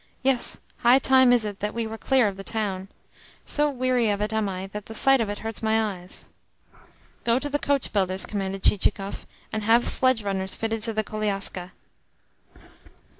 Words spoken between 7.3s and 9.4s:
to the coachbuilder's," commanded Chichikov,